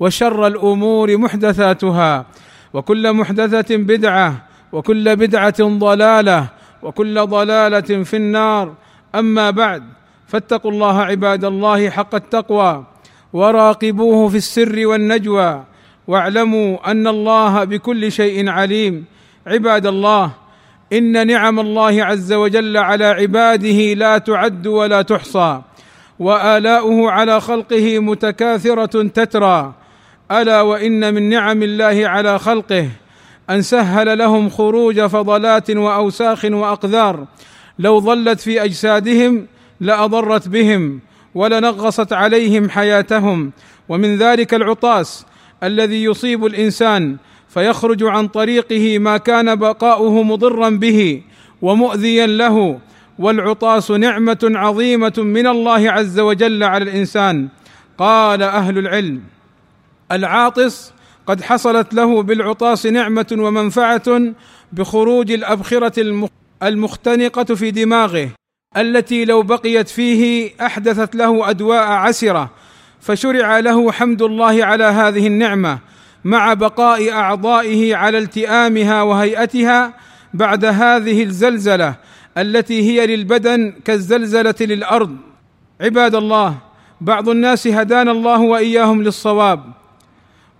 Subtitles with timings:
[0.00, 2.26] وشر الأمور محدثاتها
[2.72, 4.34] وكل محدثة بدعة
[4.72, 6.48] وكل بدعة ضلالة
[6.82, 8.74] وكل ضلالة في النار.
[9.14, 9.82] أما بعد
[10.26, 12.84] فاتقوا الله عباد الله حق التقوى
[13.32, 15.64] وراقبوه في السر والنجوى
[16.08, 19.04] واعلموا أن الله بكل شيء عليم.
[19.46, 20.30] عباد الله
[20.92, 25.60] إن نعم الله عز وجل على عباده لا تعد ولا تحصى
[26.18, 29.74] وآلاؤه على خلقه متكاثرة تترى.
[30.32, 32.88] ألا وإن من نعم الله على خلقه
[33.50, 37.26] أن سهل لهم خروج فضلات وأوساخ وأقذار.
[37.78, 39.46] لو ظلت في أجسادهم
[39.80, 41.00] لأضرت بهم
[41.34, 43.52] ولنغصت عليهم حياتهم.
[43.88, 45.26] ومن ذلك العطاس
[45.62, 47.16] الذي يصيب الإنسان
[47.48, 51.22] فيخرج عن طريقه ما كان بقاؤه مضرا به
[51.62, 52.78] ومؤذيا له.
[53.18, 57.48] والعطاس نعمة عظيمة من الله عز وجل على الإنسان.
[57.98, 59.35] قال أهل العلم
[60.12, 60.92] العاطس
[61.26, 64.22] قد حصلت له بالعطاس نعمة ومنفعة
[64.72, 66.28] بخروج الأبخرة
[66.62, 68.30] المختنقة في دماغه
[68.76, 72.50] التي لو بقيت فيه أحدثت له أدواء عسرة
[73.00, 75.78] فشرع له حمد الله على هذه النعمة
[76.24, 79.94] مع بقاء أعضائه على التئامها وهيئتها
[80.34, 81.94] بعد هذه الزلزلة
[82.38, 85.16] التي هي للبدن كالزلزلة للأرض.
[85.80, 86.58] عباد الله
[87.00, 89.64] بعض الناس هدانا الله وإياهم للصواب.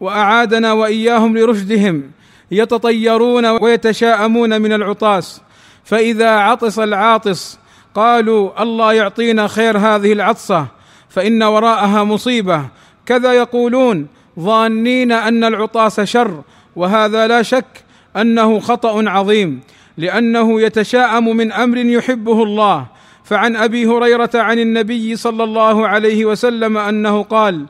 [0.00, 2.10] وأعادنا وإياهم لرشدهم
[2.50, 5.42] يتطيرون ويتشاءمون من العطاس.
[5.84, 7.58] فإذا عطس العاطس
[7.94, 10.66] قالوا الله يعطينا خير هذه العطسة
[11.08, 12.62] فإن وراءها مصيبة.
[13.06, 14.06] كذا يقولون
[14.40, 16.42] ظانين أن العطاس شر
[16.76, 17.84] وهذا لا شك
[18.16, 19.60] أنه خطأ عظيم
[19.98, 22.86] لأنه يتشاءم من أمر يحبه الله.
[23.24, 27.66] فعن أبي هريرة عن النبي صلى الله عليه وسلم أنه قال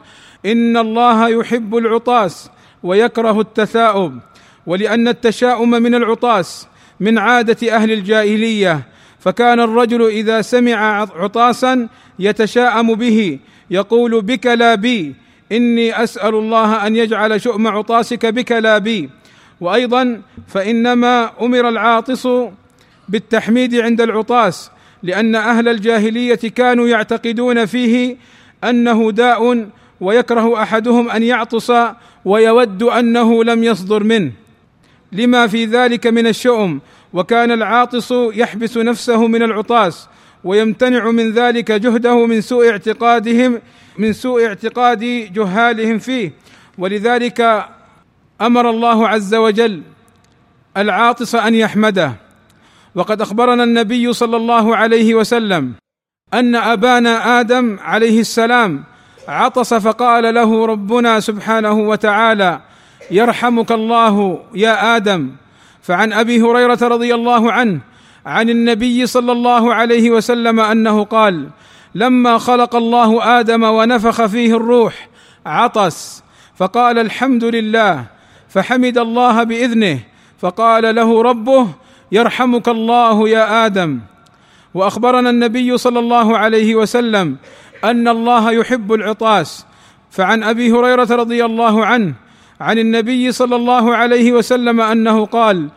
[0.47, 2.50] إن الله يحب العطاس
[2.82, 4.19] ويكره التثاؤب
[4.66, 6.69] ولأن التشاؤم من العطاس
[7.00, 8.82] من عادة أهل الجاهلية
[9.19, 11.88] فكان الرجل إذا سمع عطاسا
[12.19, 13.38] يتشاءم به
[13.70, 15.14] يقول بك لا بي
[15.52, 19.10] إني أسأل الله أن يجعل شؤم عطاسك بك لا بي.
[19.60, 22.28] وأيضا فإنما أمر العاطس
[23.08, 24.70] بالتحميد عند العطاس
[25.03, 28.16] لأن أهل الجاهلية كانوا يعتقدون فيه
[28.64, 29.66] أنه داء
[30.01, 31.73] ويكره أحدهم أن يعطس
[32.25, 34.33] ويود أنه لم يصدر منه.
[35.12, 36.81] لما في ذلك من الشؤم
[37.12, 40.09] وكان العاطس يحبس نفسه من العطاس
[40.45, 43.61] ويمتنع من ذلك جهده من سوء اعتقادهم
[43.99, 45.01] من سوء اعتقاد
[45.33, 46.33] جهالهم فيه.
[46.78, 47.67] ولذلك
[48.41, 49.83] أمر الله عز وجل
[50.77, 52.13] العاطس أن يحمده.
[52.95, 55.73] وقد أخبرنا النبي صلى الله عليه وسلم
[56.34, 58.84] أن أبانا آدم عليه السلام
[59.28, 62.60] عطس فقال له ربنا سبحانه وتعالى
[63.10, 65.31] يرحمك الله يا آدم.
[65.82, 67.81] فعن أبي هريرة رضي الله عنه
[68.26, 71.48] عن النبي صلى الله عليه وسلم أنه قال
[71.94, 75.09] لما خلق الله آدم ونفخ فيه الروح
[75.47, 76.22] عطس.
[76.56, 78.04] فقال الحمد لله
[78.48, 79.98] فحمد الله بإذنه.
[80.38, 81.69] فقال له ربه
[82.12, 84.00] يرحمك الله يا آدم.
[84.75, 87.36] وأخبرنا النبي صلى الله عليه وسلم
[87.84, 89.66] أن الله يحب العطاس.
[90.10, 92.14] فعن أبي هريرة رضي الله عنه
[92.60, 95.69] عن النبي صلى الله عليه وسلم أنه قال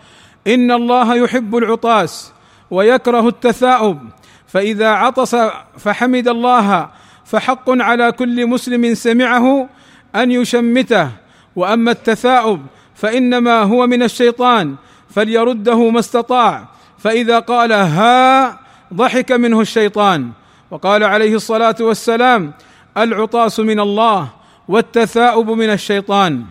[0.47, 2.33] إن الله يحب العطاس
[2.71, 3.99] ويكره التثاؤب
[4.47, 5.35] فإذا عطس
[5.77, 6.89] فحمد الله
[7.25, 9.69] فحق على كل مسلم سمعه
[10.15, 11.09] أن يشمته.
[11.55, 12.61] وأما التثاؤب
[12.95, 14.75] فإنما هو من الشيطان
[15.09, 16.67] فليرده ما استطاع.
[16.97, 18.59] فإذا قال ها
[18.93, 20.31] ضحك منه الشيطان.
[20.71, 22.53] وقال عليه الصلاة والسلام
[22.97, 24.29] العطاس من الله
[24.67, 26.45] والتثاؤب من الشيطان.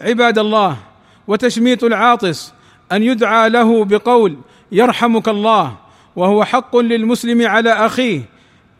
[0.00, 0.76] عباد الله
[1.26, 2.52] وتشميت العاطس
[2.92, 4.36] أن يدعى له بقول
[4.72, 5.76] يرحمك الله
[6.16, 8.20] وهو حق للمسلم على أخيه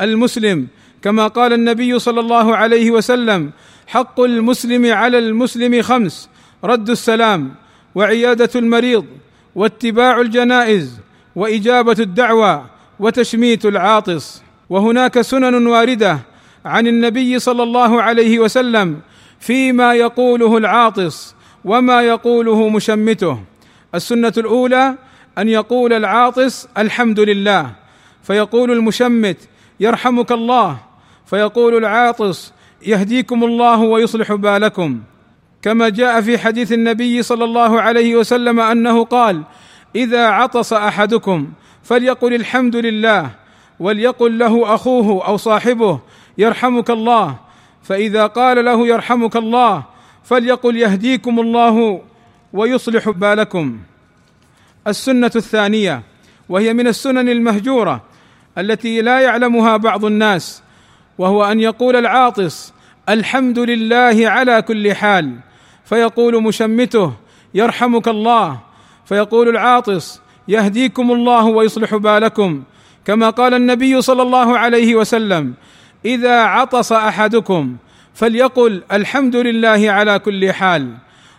[0.00, 0.66] المسلم
[1.02, 3.50] كما قال النبي صلى الله عليه وسلم
[3.86, 6.28] حق المسلم على المسلم خمس
[6.64, 7.54] رد السلام
[7.94, 9.06] وعيادة المريض
[9.54, 11.00] واتباع الجنائز
[11.36, 12.66] وإجابة الدعوة
[13.00, 14.42] وتشميت العاطس.
[14.70, 16.18] وهناك سنن واردة
[16.64, 19.00] عن النبي صلى الله عليه وسلم
[19.40, 21.34] فيما يقوله العاطس
[21.64, 23.40] وما يقوله مشمته.
[23.94, 24.94] السنة الأولى
[25.38, 27.70] أن يقول العاطس الحمد لله
[28.22, 29.36] فيقول المشمت
[29.80, 30.78] يرحمك الله
[31.26, 32.52] فيقول العاطس
[32.86, 35.00] يهديكم الله ويصلح بالكم.
[35.62, 39.42] كما جاء في حديث النبي صلى الله عليه وسلم أنه قال
[39.96, 41.48] إذا عطس أحدكم
[41.82, 43.30] فليقل الحمد لله
[43.80, 46.00] وليقل له أخوه أو صاحبه
[46.38, 47.36] يرحمك الله
[47.82, 49.82] فإذا قال له يرحمك الله
[50.24, 52.00] فليقل يهديكم الله
[52.52, 53.78] ويصلح بالكم.
[54.86, 56.02] السنة الثانية
[56.48, 58.02] وهي من السنن المهجورة
[58.58, 60.62] التي لا يعلمها بعض الناس
[61.18, 62.72] وهو أن يقول العاطس
[63.08, 65.34] الحمد لله على كل حال
[65.84, 67.12] فيقول مشمته
[67.54, 68.60] يرحمك الله
[69.04, 72.62] فيقول العاطس يهديكم الله ويصلح بالكم.
[73.06, 75.54] كما قال النبي صلى الله عليه وسلم
[76.04, 77.76] إذا عطس أحدكم
[78.14, 80.94] فليقل الحمد لله على كل حال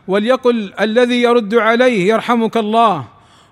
[0.08, 3.06] وليقل الذي يرد عليه يرحمك الله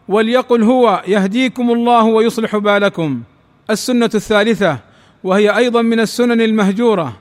[0.07, 3.21] وليقل هو يهديكم الله ويصلح بالكم.
[3.69, 4.77] السنة الثالثة
[5.23, 7.17] وهي أيضا من السنن المهجورة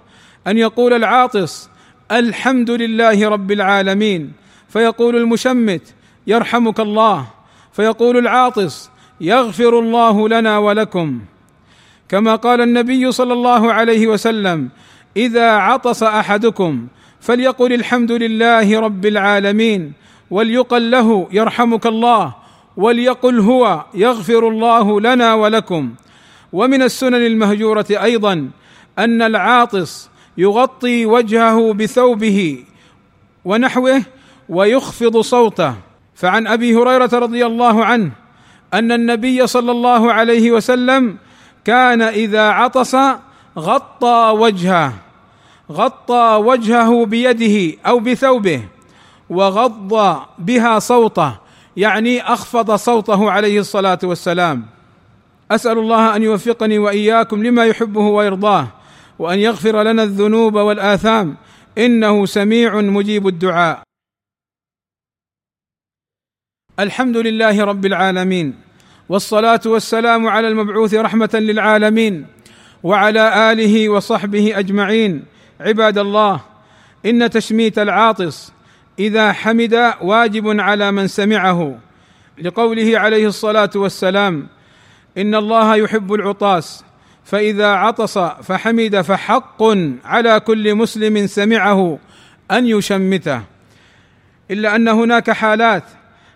[0.47, 1.71] أن يقول العاطس
[2.13, 4.33] الحمد لله رب العالمين
[4.69, 5.95] فيقول المشمت
[6.27, 7.27] يرحمك الله
[7.73, 8.91] فيقول العاطس
[9.21, 11.21] يغفر الله لنا ولكم.
[12.09, 14.69] كما قال النبي صلى الله عليه وسلم
[15.17, 16.87] إذا عطس أحدكم
[17.21, 19.93] فليقل الحمد لله رب العالمين
[20.31, 22.35] وليقل له يرحمك الله
[22.77, 25.95] وليقل هو يغفر الله لنا ولكم.
[26.53, 28.51] ومن السنن المهجورة أيضا
[28.99, 32.65] أن العاطس يغطي وجهه بثوبه
[33.45, 34.03] ونحوه
[34.49, 35.75] ويخفض صوته.
[36.15, 38.24] فعن أبي هريرة رضي الله عنه
[38.75, 41.17] أن النبي صلى الله عليه وسلم
[41.65, 42.97] كان إذا عطس
[43.59, 44.93] غطى وجهه
[45.73, 48.63] غطى وجهه بيده أو بثوبه
[49.31, 51.35] وغض بها صوته
[51.77, 54.67] يعني أخفض صوته عليه الصلاة والسلام.
[55.51, 58.67] أسأل الله أن يوفقني وإياكم لما يحبه ويرضاه
[59.19, 61.37] وأن يغفر لنا الذنوب والآثام
[61.79, 63.83] إنه سميع مجيب الدعاء.
[66.81, 68.55] الحمد لله رب العالمين
[69.09, 72.27] والصلاة والسلام على المبعوث رحمة للعالمين
[72.83, 75.25] وعلى آله وصحبه أجمعين.
[75.61, 76.41] عباد الله
[77.07, 78.53] إن تشميت العاطس
[78.99, 81.79] إذا حمد واجب على من سمعه
[82.39, 84.47] لقوله عليه الصلاة والسلام
[85.19, 86.85] إن الله يحب العطاس
[87.25, 89.63] فإذا عطس فحمد فحق
[90.05, 91.99] على كل مسلم سمعه
[92.51, 93.43] أن يشمته.
[94.51, 95.85] إلا أن هناك حالات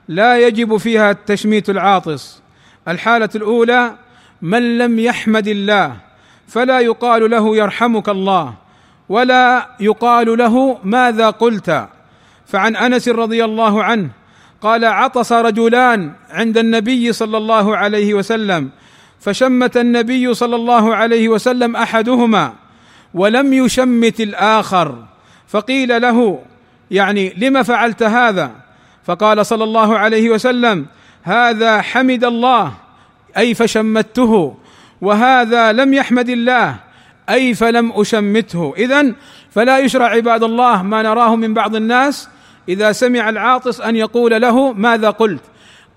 [0.08, 2.42] لا يجب فيها تشميت العاطس.
[2.88, 3.94] الحالة الأولى
[4.42, 5.96] من لم يحمد الله
[6.48, 8.54] فلا يقال له يرحمك الله
[9.08, 11.88] ولا يقال له ماذا قلت.
[12.46, 14.10] فعن أنس رضي الله عنه
[14.60, 18.70] قال عطس رجلان عند النبي صلى الله عليه وسلم
[19.20, 22.52] فشمت النبي صلى الله عليه وسلم أحدهما
[23.14, 25.04] ولم يشمت الآخر.
[25.48, 26.42] فقيل له
[26.90, 28.67] يعني لم فعلت هذا؟
[29.08, 30.86] فقال صلى الله عليه وسلم
[31.22, 32.72] هذا حمد الله
[33.36, 34.56] أي فشمته
[35.00, 36.76] وهذا لم يحمد الله
[37.30, 38.74] أي فلم أشمته.
[38.76, 39.12] اذا
[39.50, 42.28] فلا يشرع عباد الله ما نراه من بعض الناس
[42.68, 45.42] إذا سمع العاطس أن يقول له ماذا قلت؟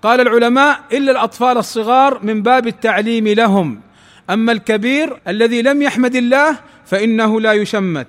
[0.02, 3.80] قال العلماء إلا الأطفال الصغار من باب التعليم لهم
[4.30, 6.56] أما الكبير الذي لم يحمد الله
[6.86, 8.06] فإنه لا يشمت.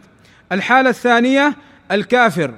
[0.51, 1.55] الحالة الثانية
[1.91, 2.51] الكافر.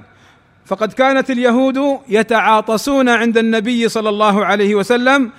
[0.65, 5.31] فقد كانت اليهود يتعاطسون عند النبي صلى الله عليه وسلم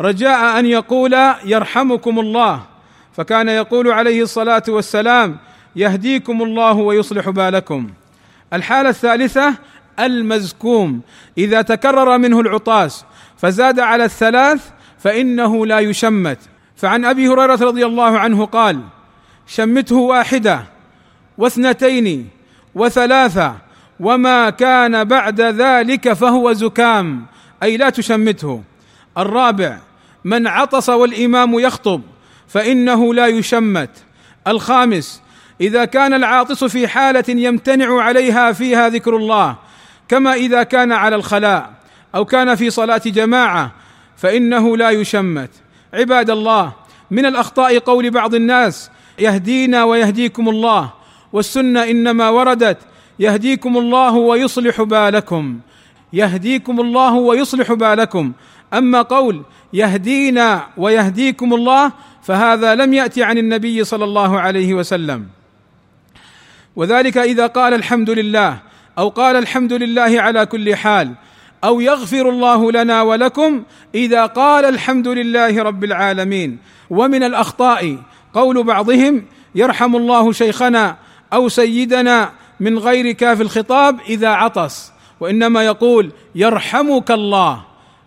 [0.00, 2.62] رجاء أن يقول يرحمكم الله
[3.12, 5.36] فكان يقول عليه الصلاة والسلام
[5.76, 7.90] يهديكم الله ويصلح بالكم.
[8.52, 9.54] الحالة الثالثة
[9.98, 11.00] المزكوم
[11.38, 13.04] إذا تكرر منه العطاس
[13.36, 16.38] فزاد على الثلاث فإنه لا يشمت.
[16.76, 18.80] فعن أبي هريرة رضي الله عنه قال
[19.46, 20.62] شمته واحدة
[21.38, 22.28] واثنتين
[22.74, 23.69] وثلاثة
[24.00, 27.26] وما كان بعد ذلك فهو زكام.
[27.62, 28.62] أي لا تشمته.
[29.18, 29.78] الرابع
[30.24, 32.02] من عطس والإمام يخطب
[32.48, 33.90] فإنه لا يشمت.
[34.48, 35.22] الخامس
[35.60, 39.56] إذا كان العاطس في حالة يمتنع عليها فيها ذكر الله
[40.08, 41.70] كما إذا كان على الخلاء
[42.14, 43.72] أو كان في صلاة جماعة
[44.16, 45.50] فإنه لا يشمت.
[45.94, 46.72] عباد الله
[47.10, 50.90] من الأخطاء قول بعض الناس يهدينا ويهديكم الله
[51.32, 52.78] والسنة إنما وردت
[53.20, 55.58] يهديكم الله ويصلح بالكم.
[56.12, 58.32] يهديكم الله ويصلح بالكم.
[58.74, 65.26] أما قول يهدينا ويهديكم الله فهذا لم ياتي عن النبي صلى الله عليه وسلم.
[66.76, 68.58] وذلك إذا قال الحمد لله
[68.98, 71.14] أو قال الحمد لله على كل حال
[71.64, 73.62] أو يغفر الله لنا ولكم
[73.94, 76.58] إذا قال الحمد لله رب العالمين.
[76.90, 77.96] ومن الأخطاء
[78.34, 79.24] قول بعضهم
[79.54, 80.96] يرحم الله شيخنا
[81.32, 84.92] أو سيدنا من غير كاف الخطاب إذا عطس.
[85.20, 87.64] وإنما يقول يرحمك الله.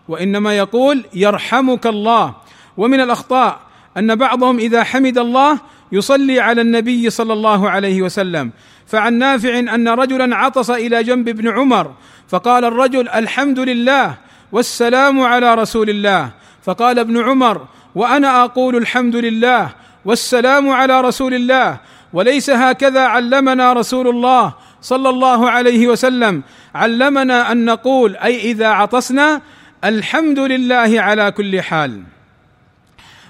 [0.08, 2.34] وإنما يقول يرحمك الله.
[2.78, 3.60] ومن الأخطاء
[3.98, 5.60] أن بعضهم إذا حمد الله
[5.92, 8.52] يصلي على النبي صلى الله عليه وسلم.
[8.88, 11.94] فعن نافع أن رجلا عطس إلى جنب ابن عمر.
[12.28, 14.14] فقال الرجل الحمد لله
[14.52, 16.30] والسلام على رسول الله.
[16.64, 19.70] فقال ابن عمر وأنا أقول الحمد لله
[20.06, 21.78] والسلام على رسول الله.
[22.14, 26.44] وليس هكذا علمنا رسول الله صلى الله عليه وسلم.
[26.76, 29.42] علمنا أن نقول أي إذا عطسنا
[29.84, 32.04] الحمد لله على كل حال.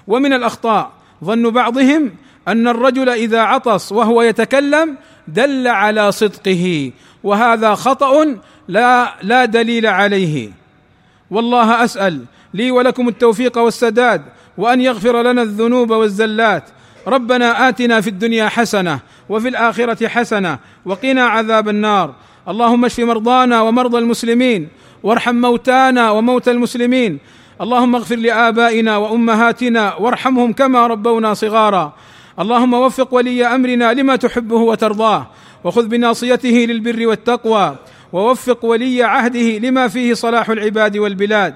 [0.06, 0.92] ومن الأخطاء
[1.24, 2.10] ظن بعضهم
[2.48, 4.96] أن الرجل إذا عطس وهو يتكلم
[5.28, 8.36] دل على صدقه وهذا خطأ
[8.68, 10.50] لا لا دليل عليه.
[11.30, 12.24] والله أسأل
[12.54, 14.22] لي ولكم التوفيق والسداد
[14.58, 16.64] وأن يغفر لنا الذنوب والزلات
[17.06, 22.14] ربنا آتنا في الدنيا حسنة وفي الآخرة حسنة وقنا عذاب النار.
[22.48, 24.68] اللهم اشف مرضانا ومرضى المسلمين
[25.02, 27.18] وارحم موتانا وموتى المسلمين.
[27.60, 31.92] اللهم اغفر لآبائنا وأمهاتنا وارحمهم كما ربونا صغارا.
[32.40, 35.26] اللهم وفق ولي أمرنا لما تحبه وترضاه.
[35.64, 37.76] وخذ بناصيته للبر والتقوى.
[38.12, 41.54] ووفق ولي عهده لما فيه صلاح العباد والبلاد.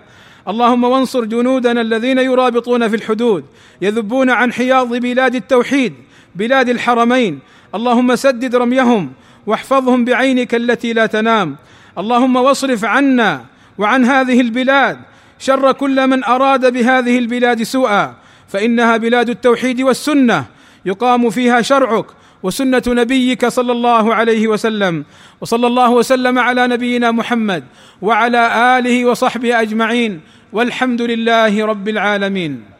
[0.48, 3.44] اللهم وانصر جنودنا الذين يرابطون في الحدود
[3.82, 5.94] يذبون عن حياض بلاد التوحيد
[6.34, 7.38] بلاد الحرمين.
[7.74, 9.12] اللهم سدد رميهم
[9.46, 11.56] واحفظهم بعينك التي لا تنام.
[11.98, 13.44] اللهم واصرف عنا
[13.78, 14.98] وعن هذه البلاد.
[15.38, 18.14] شر كل من أراد بهذه البلاد سوءا
[18.48, 20.44] فإنها بلاد التوحيد والسنة.
[20.84, 22.06] يقام فيها شرعك
[22.42, 25.04] وسنة نبيك صلى الله عليه وسلم
[25.40, 27.64] وصلى الله وسلم على نبينا محمد
[28.02, 28.42] وعلى
[28.78, 30.20] آله وصحبه أجمعين
[30.52, 32.76] والحمد لله رب العالمين.